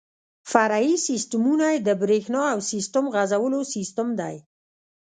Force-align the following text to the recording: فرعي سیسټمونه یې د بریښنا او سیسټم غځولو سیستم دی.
فرعي 0.51 0.95
سیسټمونه 1.07 1.65
یې 1.73 1.79
د 1.87 1.89
بریښنا 2.01 2.43
او 2.53 2.59
سیسټم 2.71 3.05
غځولو 3.13 3.59
سیستم 3.75 4.07
دی. 4.19 4.35